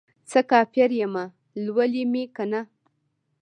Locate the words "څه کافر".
0.29-0.89